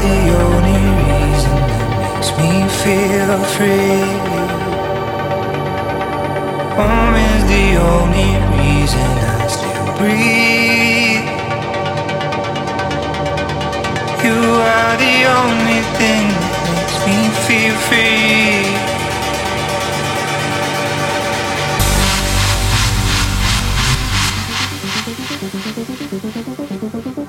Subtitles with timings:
[0.00, 0.80] the only
[1.10, 4.08] reason that makes me feel free.
[6.76, 11.28] Home is the only reason I still breathe.
[14.24, 14.38] You
[14.74, 18.80] are the only thing that makes me feel free.
[26.92, 27.19] Thank you.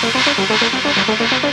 [0.00, 1.47] フフフフフフ。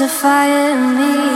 [0.00, 1.35] A fire in me